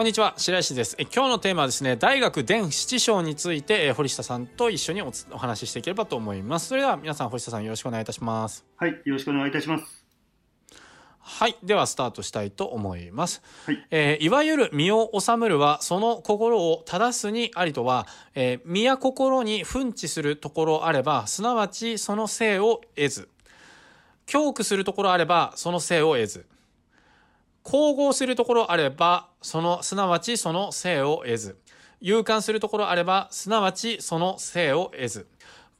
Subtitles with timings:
[0.00, 0.96] こんにちは白石です。
[0.98, 6.68] え今日のテーマはですね大学伝七章についてえ堀下さんと一緒におつお話ししていければと思います。
[6.68, 8.64] それでは皆さん堀下さんよろしくお願いいたします。
[8.76, 10.06] はい、よろしくお願いいたします。
[11.18, 13.86] はいではスタートしたいと思います、はい。
[13.90, 23.28] えーいわゆる身を治むるはその心を正すにありとは、えー身や心に奮致するところあればすなわちその性を得ず。
[24.24, 26.46] 教苦するところあればその性を得ず
[27.64, 31.58] 統合するところあればそのすなわちその性を得ず。
[32.00, 35.26] 勇敢するところあればすなわちその性を得ず。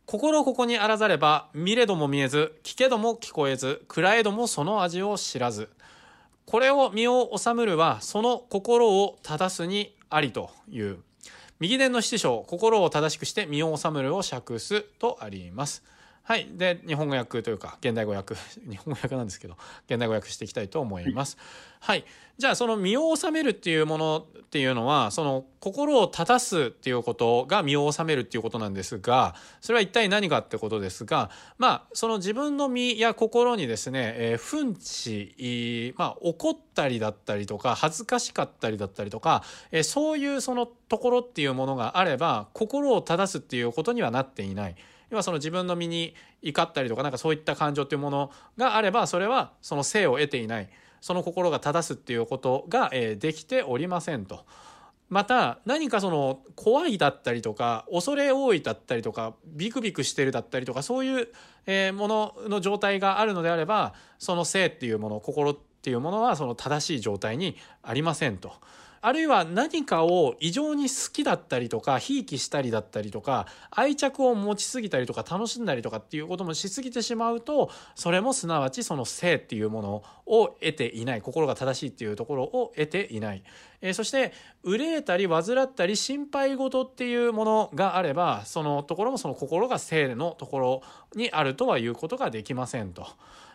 [0.06, 5.70] 心ここにあらざれば見れども見えず聞けども聞こえず食えどもその味を知らず。
[6.46, 10.98] これを身を治むるはその心を正すにありという。
[11.60, 15.84] 右伝の七章心を正しくして身を治むるを釈すとあります。
[16.30, 16.46] はい。
[16.52, 18.36] で日本語訳というか現代語訳
[18.70, 19.56] 日本語訳なんですけど
[19.88, 21.36] 現代語訳していきたいと思います。
[21.80, 22.04] はい。
[22.38, 39.42] じゃあその身を治めるっていうものっていうのはその心を正すっていうことが身を治めるっていうことなんですがそれは一体何かってことですがまあその自分の身や心にですね、えー奮起まあ怒ったりだったりとか恥ずかしかったりだったりとか、
[39.72, 44.76] えーそういうそのところっていうものがあれば心を正すっていうことにはなっていない。
[45.10, 50.68] 要はその自分の身に怒ったりとかなんかそういった感情っていうものがあればそれはその性を得ていない
[51.00, 54.44] その心が正すっていうことが、えーできておりませんと。
[55.08, 68.52] また何かその怖いだったりとか恐れ多いだったりとかビクビクしてるだったりとかそういうものの状態があるのであればその性っていうもの心っていうものはその正しい状態にありませんと。
[69.02, 83.42] あるいは何かを異常に好きだったりとかひいきしたりだったりとか愛着を持ちすぎたりとか楽しんだりとかっていうこともしすぎてしまうとそれもすなわちその性っていうものを得ていない心が正しいっていうところを得ていない、
[83.80, 84.32] えーそして
[84.62, 90.82] 憂えたり患ったり心配事っていうものがあればそのところもその心が性のところ
[91.14, 93.06] にあるとはいうことができませんと。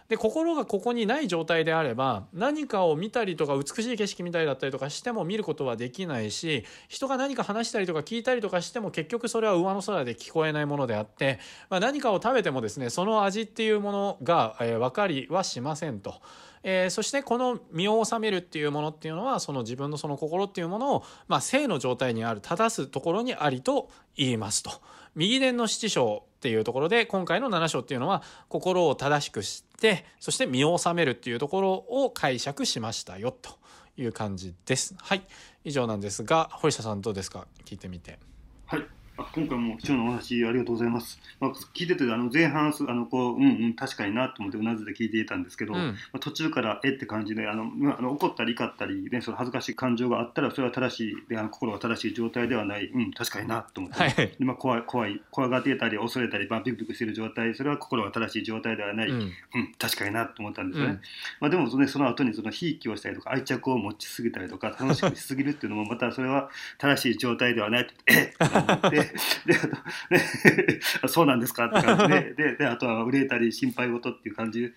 [0.08, 11.40] で心がここにない状態であれば何かを見たりとか美しい景色見たりだったりとかしても見ることはできないし人が何か話したりとか聞いたりとかしても結局それは上の空で聞こえないものであって、
[11.70, 16.16] まあ、何かを食べてもですねその味っていうものが、えー分かりはしませんと。
[16.62, 24.72] えーそしてこの身を治めるっていうものっていうのはその自分のその心っていうものを、まあ、性の状態にある正すところにありと言いますと。
[25.16, 33.58] 右伝の七章っていうところで今回の7章っていうのは心を正しくしてそして身を治めるっていうところを解釈しましたよと
[33.98, 34.94] いう感じです。
[35.02, 35.24] はい
[35.64, 37.48] 以上なんですが堀下さんどうですか？
[37.66, 38.20] 聞いてみて。
[38.68, 38.86] はい。
[39.18, 41.20] あ今回も貴重なお話ありがとうございます。
[41.40, 45.80] まあ、聞いててあの前半すあのこううんうん確かになと思ってうなずいて聞いていたんですけど、うん。
[45.80, 54.16] まあ、途中からえって感じであの、まあ、あの怒ったり怒ったり、ね、その恥ずかしい感情があったらそれは正しいであの心が正しい状態ではない、うん確かになと思って、はい。
[54.16, 59.22] でまあ、怖い怖い怖がっていたり恐れたり、まあ、ビクビクしている状態それは心が正しい状態ではない、うん。
[59.22, 59.32] うん、
[59.80, 60.92] 確かになと思ったんですよね。
[60.94, 61.02] うん。
[61.40, 69.05] まあ、でもその,、ね、その後にそのひいきをしたりとか愛着を持ちすぎたりとか楽しくしすぎるっていうのもまたそれは正しい状態ではないとえっと思って
[69.46, 69.56] で
[70.98, 71.66] あと、そうなんですか？
[71.66, 74.74] って感じで でであとは憂えたり心配事っていう感じ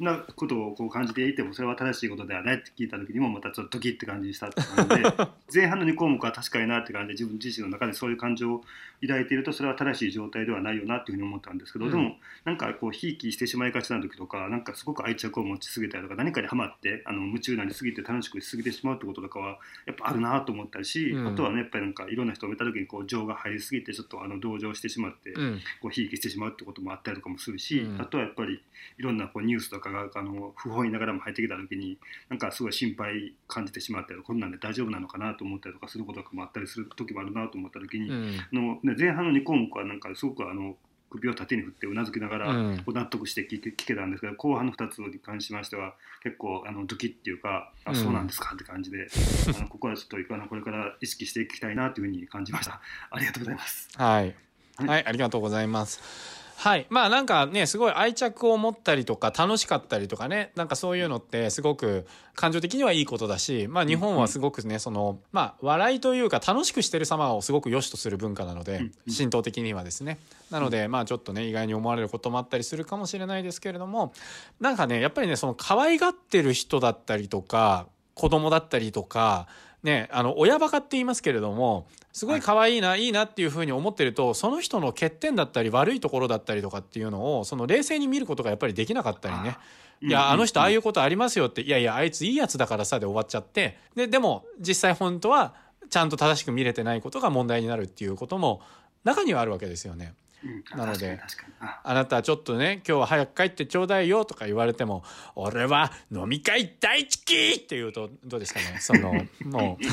[0.00, 5.10] なことをこう感じていてもそれは正しいことではないって聞いた時にもまたちょっとドキッて感じにしたって感じで
[5.54, 8.64] 前半の2項目は確かになって感じで自分自身の中でそういう感情を
[9.02, 11.90] 抱いているとそれは正しい状態ではないよなっていうふうに思ったんですけど、うん。
[11.90, 21.28] でもなんかこうひいきしてしまいがちな時とかなんかすごく愛着を持ちすぎたりとか何かにハマってあの夢中になりすぎて楽しくしすぎてしまうってこととかはやっぱあるなと思ったし、うん。
[21.28, 25.60] あとはねやっぱりなんかいろんな人を見た時にこう情が入りすぎてちょっとあの同情してしまって、うん。
[25.82, 28.00] こうひいきしてしまうってこともあったりとかもするし、うん。
[28.00, 28.60] あとはやっぱり
[28.98, 38.38] いろんなこうニュースとかがあの不本意ながらも入ってきた時になんかすごい心配感じてしまったりこんなんで大丈夫なのかなと思ったりとかすることとかもあったりする時もあるなと思った時に、うん。
[38.38, 40.76] あのね、前半の2項目はなんかすごくあの
[41.10, 47.96] 首を縦に振ってうなずきながら、納得して聞け聞けたんですけど後半の2つに関しましては結構あのドキッっていうかあうん。
[47.96, 49.06] そうなんですかって感じで、
[49.56, 52.80] あのここはちょっとあのこれから意識していきたいなというふうに感じました。
[53.10, 53.88] ありがとうございます。
[53.96, 54.34] はい、
[54.76, 54.88] はい。
[54.88, 56.43] はい、ありがとうございます。
[56.56, 60.52] はい、まあなんかねすごい愛着を持ったりとか楽しかったりとかね。
[60.54, 69.14] なんかそういうのってすごく感情的にはいいことだし、まあ、日本はすごくねそのまあ笑いというか楽しくしてる様をすごく良しとする文化なのでうんうん。
[69.14, 70.18] 神道的にはですね。
[70.50, 74.12] なのでまあちょっとね意外に思われることもあったりするかもしれないですけれども
[74.60, 79.48] なんかねやっぱりねその可愛がってる人だったりとか子供だったりとか
[79.84, 89.56] ねあの親バカって言いますけれどもすごい可愛いな、い、いなっていうふうに思ってるとその人の欠点だったり悪いところだったりとかっていうのをその冷静に見ることがやっぱりできなかったりね。
[90.00, 90.30] いや、うん。
[90.32, 95.54] あの人ああいうことありますよって、いやいや、あいついいやつだからさで終わっちゃって、で、でも実際本当は
[95.90, 98.60] ちゃんと正しく見れてないことが問題になるっていうことも
[99.04, 100.14] 中にはあるわけですよね。
[100.44, 101.18] うんなので
[101.60, 105.02] ああなたちょっとね、今日は早く帰ってちょうだいよとか言われても、
[105.34, 108.76] 俺は飲み会大好きって言うと、どうですかね？
[108.80, 109.14] その、
[109.44, 109.84] もう、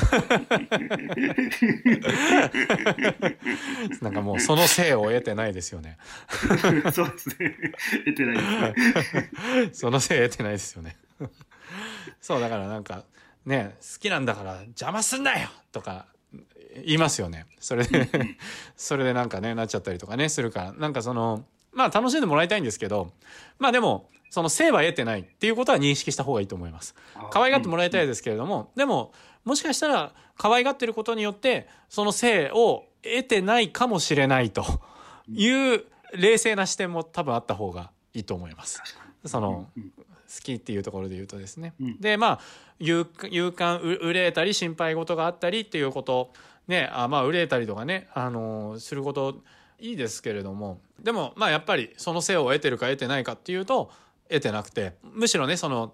[4.04, 5.96] なんかもうその性を得てないですよね。
[6.92, 7.56] そうですね。
[8.04, 9.30] 得てないですね。
[9.72, 10.96] そのせい得てないですよね。
[12.20, 13.04] そう、だからなんか、
[13.46, 16.06] ね、好きなんだから邪魔すんなよとか
[16.84, 17.46] 言いますよね。
[17.60, 18.08] それで、
[18.76, 23.12] それでなんかね、なっちゃったりとかね、するから、なんかその、まあ楽しんでもらいたいんですけど、
[23.58, 26.94] まあでも、その性は得てないっていうことは認識した方がいいと思います。
[27.30, 29.12] 可愛がってもらいたいですけれども、でも、
[29.44, 34.64] もしかしたら可愛がってることによって、その性を得てないかもしれないと
[35.28, 35.84] いう
[36.14, 38.82] 冷静な視点も多分あった方がいいと思います。
[39.24, 39.92] その、うん
[40.34, 41.74] 好きっていうところで言うとですね。
[41.78, 42.00] うん。
[42.00, 42.40] で、まあ、
[42.78, 46.32] 勇勇敢、う憂えたり、心配事があったりっていうこと、
[46.68, 49.42] ね、あまあ、憂えたりとかね、あのすること、
[49.78, 53.90] いいですけれども、でも、まあ、やっぱり、その性を得てるか得てないかっていうと、
[54.28, 55.92] 得てなくて、むしろね、その、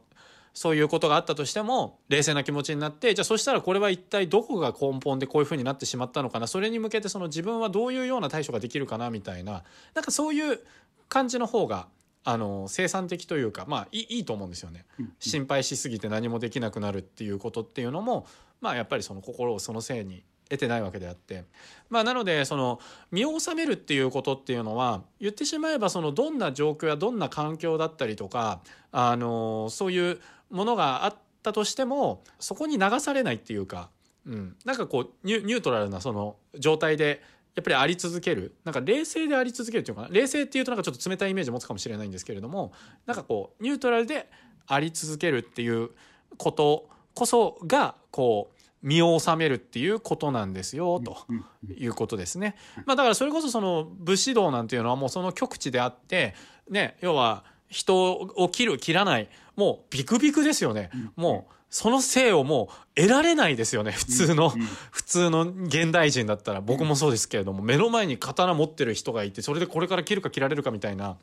[0.54, 9.64] そういうことがあったとしても、冷静な気持ちになって、じゃあそしたらこれは一体どこが根本でこういうふうになってしまったのかな、それに向けてその自分はどういうような対処ができるかな、みたいな、
[9.94, 10.60] なんかそういう
[11.08, 11.86] 感じの方が、
[12.24, 14.84] あの、生産的というか、まあいい、いいと思うんですよね。
[14.98, 18.26] うん心配しすぎて何もできなくなるっていうことっていうのも、
[18.60, 21.44] まあやっぱりその心をそのせいに得てないわけであって。
[21.90, 22.80] まあなので、その
[23.10, 28.60] 身を収めるっていうことっていうのは、言ってしまえばそのどんな状況やどんな環境だったりとか、
[28.92, 33.90] あの、そういうものがあったとしても、そこに流されないっていうか、
[34.26, 34.56] うん。
[34.64, 37.22] なんかこうニュ、ニュートラルなその状態で、
[37.58, 38.54] やっぱりあり続ける。
[38.64, 40.14] なんか冷静であり続けるっていうのかな。
[40.14, 42.72] 冷静っていうとなんかちょっと冷たいイメージ持つかもしれないんですけれども、
[43.04, 44.30] なんかこう、ニュートラルで
[44.68, 45.90] あり続けるっていう
[46.36, 51.44] ことこそが、こう、身を収めるっていうことなんですよ、とうん
[51.76, 52.54] いうことですね。
[52.86, 56.36] まあだからそれこそその武士道なんていうのはもうその極地であって、
[56.70, 60.90] ね、要は人を切る、切らない、もうビクビクですよね。
[61.16, 64.52] もうその性をもう得られないですよね、普通の。
[64.54, 66.60] うん普通の現代人だったら。
[66.60, 71.16] 僕もそうですけれども、目の前に刀持ってる人がいてそれでこれから切るか切られるかみたいな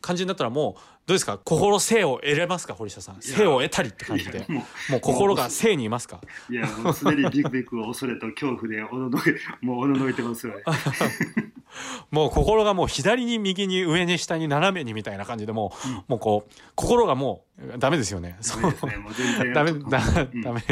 [0.00, 1.38] 感じになったらもうどうですか？
[1.38, 3.20] 心性を得れますか堀下さん？
[3.22, 4.44] 性を得たりって感じで。
[4.48, 6.20] ももう心が性にいますか？
[6.50, 9.22] ういや、もうすでにビクビクを恐れと恐怖でおののい、
[9.64, 10.62] もうおののいてますよね。
[12.10, 15.72] もう心がもう左に右に上に下に斜めにみたいな感じでも
[16.08, 18.36] う、もうこう心がもうダメですよね。
[18.40, 18.68] そうね。
[18.98, 19.52] もう全然。
[19.54, 20.42] ダメ、だうん。
[20.42, 20.62] ダメ、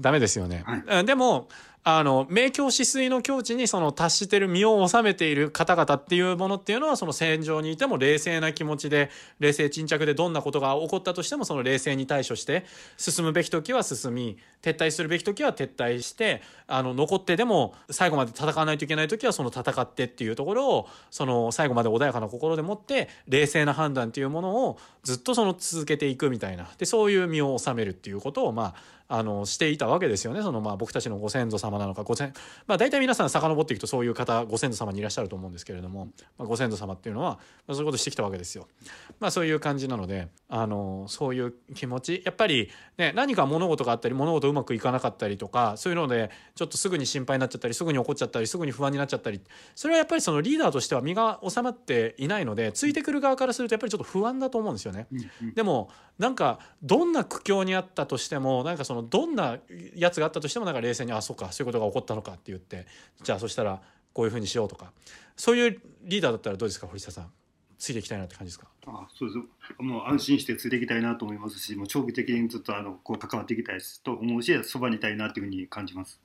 [0.00, 0.62] ダメですよね。
[0.66, 1.48] はいうんでも、
[1.86, 12.64] あの、明鏡止水の境地にその達してる身を収めている方々っていうものっていうのはその戦場にいても冷静な気持ちで、冷静沈着でどんなことが起こったとしてもその冷静に対処して、
[12.96, 26.66] 進むべき時は進み、撤退するべき時は撤退して、あの、残ってでも最後まで戦わないといけない時はその戦ってっていうところを、その最後まで穏やかな心でもって、冷静な判断っていうものをずっとその続けていくみたいな。
[26.78, 28.74] で、そういう身を収めるっていうことを、まあ、
[29.06, 30.40] あの、していたわけですよね。
[30.40, 32.32] その、まあ、僕たちのご先祖様なのか、ご先、
[32.66, 36.06] まあ、大体皆さん遡っていくとそういう方、ご先祖様にいらっしゃると思うんですけれども、
[36.38, 38.68] まあ、ご先祖様っていうのは、まあ、そういうことしてきたわけですよ。
[39.20, 49.40] まあ、そういう感じなので、あの、そういう気持ち、やっぱり、ね、何か物事があったり、物事うまくいかなかったりとか、そういうので、ちょっとすぐに心配になっちゃったり、すぐに怒っちゃったり、すぐに不安になっちゃったり、
[49.74, 55.06] それはやっぱりそのリーダーとしては身が収まっていないので、ついてくる側からするとやっぱりちょっと不安だと思うんですよね。
[55.54, 59.58] でもなんかどんな苦境にあったとしてもなんかそのどんな
[59.96, 62.86] やつがあったとしてもなんか冷静にあそうかそういうことが起こったのかって言って
[63.22, 63.80] じゃあそしたら
[64.12, 64.92] こういうふうにしようとか。
[65.36, 67.32] そういうリーダーだったらどうですか堀下さん。
[67.76, 68.68] ついていきたいなって感じですか？
[68.86, 69.82] あそうです。
[69.82, 76.20] もう安心してついていきたいなと思いますし、もう長期的にずっとあのこう関わっていきたいと思うし、そばにいたいなというふうに感じます。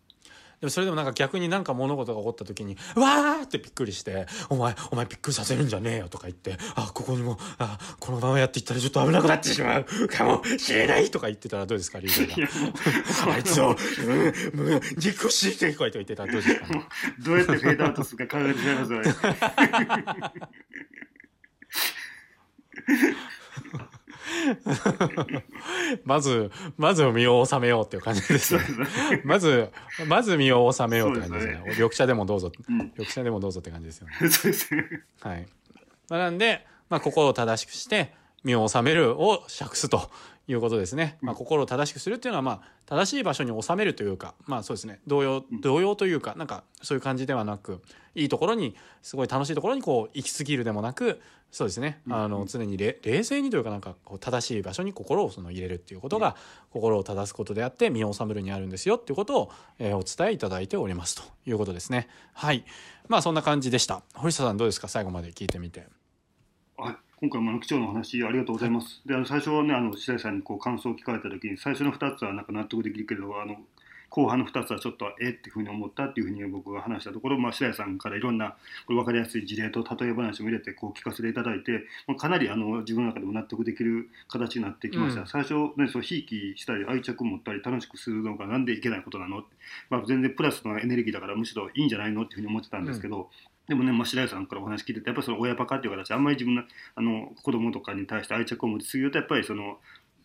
[0.60, 13.34] でもそれでもなんか逆になんか物事が起こった時に「うわー!」ってびっくりして「お前お前びっくりさせるんじゃねえよ」とか言って「あここにもあこのままやっていったらちょっと危なくなってしまうかもしれない」とか言ってたらどうですかリーダーが。
[13.34, 16.88] あいつを、うん、うん、憎しいってこうやって言ってたらどうですか、ね、
[17.20, 19.14] どうやってフェードアウトするか考えてしまいますよね。
[26.06, 28.62] まず、まず身を収めようっていう感じですね。
[29.24, 29.70] まず、
[30.08, 31.54] まず身を収めようって感じですね。
[31.56, 34.14] そうで緑茶でもどうぞ、うん緑茶でもどうぞって感じですよね。
[34.30, 35.04] そうですね。
[35.22, 35.48] はい。
[36.10, 38.14] まあ、なんで、まあ、心を正しくして、
[38.44, 40.10] 身を収めるを釈すと
[40.50, 45.00] いうことですね、まあ、心を正しくするっていうのは、まあ、正しい場所に収めるというかまあそうですね。
[45.06, 47.82] 動揺動揺というかなんかそういう感じではなく
[48.16, 52.02] いいところにすごい楽しいところにこう行き過ぎるでもなくそうですね。
[52.10, 56.36] あの常に冷静にというかなんかこう正しい場所に心をその入れるっていうことが
[56.72, 62.08] 心を正すことであって身を収めるにあるんですよっていうことを、えー、お伝えいただいておりますということですね。
[62.34, 62.66] はい。
[63.08, 64.04] まあそんな感じでした。
[64.14, 64.88] 堀下さんどうですか？
[64.88, 65.88] 最後まで聞いてみて。
[67.22, 69.02] 今回もあのお話ありがとうございます。
[69.06, 73.58] であの最初はねあの白井さんにこう感想を聞かれた時に最初の2つはなんか納得できるけどあの
[74.10, 89.44] 後半の2つはちょっとえっていうふうに思ったっていうふうに僕が話したところ、まあ、白井さんからいろんなこれ分かりやすい事例と例え話も入れてこう聞かせていただいて、まあ、かなりあの自分の中でも納得できる形になってきました、うん、最初、ね、そうひいきしたり愛着を持ったり楽しくするのがなんでいけないことなの、
[89.90, 93.30] まあ、全然プラスのエネルギーだからむしろいいんじゃないのっていうふうに思ってたんですけど、
[93.70, 96.64] でもね、まあ、白井さんからお話聞いてて、やっぱりその親バカっていう形、あんまり自分の
[96.96, 99.78] あの子供とかに対して愛着を持ちすぎると、やっぱりその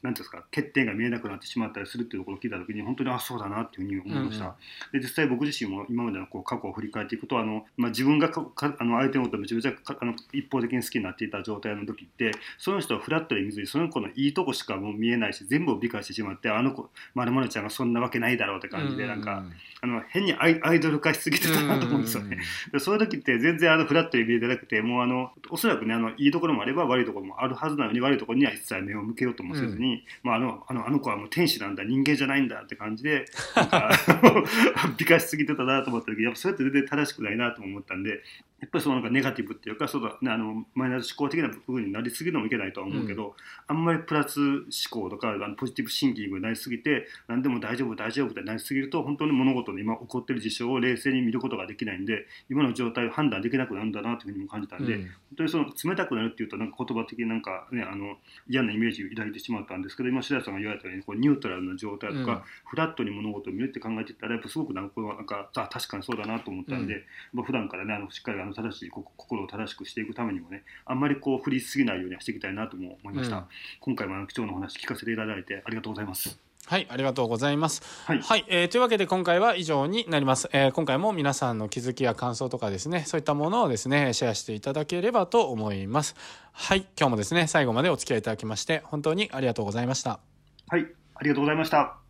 [0.05, 8.47] なんですか欠点が見えなくなってしまったりするっていうところを聞いた時に本当にあそうだなっていうふうに思いました、うんうん、で実際僕自身も今までのこう過去を振り返っていくとあの、まあ、自分がか
[8.79, 19.43] あの相手のことをめちゃめちゃあの一方的に好きになっていた状態の時ってその人をフラットで見ずにその子のいいとこしかもう見えないし全部を美化してしまってあの子まるまるちゃんがそんなわけないだろうって感じで、なんか
[19.81, 22.39] あの変にアイアイドル化しすぎてたなと思うんですよね、
[22.73, 33.91] でそういう時って全然あのフラットに見えてなくてもうあのおそらくねあのいいところもあれば悪いところもあるはずなのに悪いところには一切目を向けようともせずに、うん、まああのあのあの子はもう天使なんだ人間じゃないんだって感じでなんか
[34.99, 38.23] 美化しすぎてたなと思った時やっぱそれって全然正しくないなと思ったんで
[38.65, 43.33] やっぱりそのなんかネガティブっていうかそうだ、ね、あのマイナス思考的な部分になりすぎるのもいけないとは思うけど、うん、
[43.67, 58.17] あんまりプラス思考とかあのポジティブシンキングになりすぎて何でも大丈夫大丈夫ってなりすぎると本当に物事の今起こってる事象を冷静に見ることができないんで今の状態を判断できなくなるんだなというふうにも感じたんで、うん、本当にその冷たくなるっていうとなんか言葉的になんか、ね、あの
[58.49, 67.05] 嫌なイメージを抱いてしまったんですけど今白石さんが言われたようにこうニュートラルな状態とか、うん、フラットに物事を見るって考えてたらやっぱすごくなんかなんかあ確かにそうだなと思ったんで、
[67.35, 73.45] うん、普段からねあのしっかりあの正しい心を正しくしていくためにもねあんまりこう振りすぎないようにはしていきたいなとも思いました、うん、
[73.81, 77.83] 今回もあの貴重なお話聞かせていただいてありがとうございますはい、ありがとうございます。
[78.07, 86.17] はい、はい、えー、というわけで今回は以上になります、えー、今回も皆さんの気づきや感想とかですね、そういったものをですね、シェアしていただければと思います。
[86.53, 90.21] はい、今日もですね、最後までお付き合いいただきまして、本当にありがとうございました。
[90.69, 92.04] はい、ありがとうございました。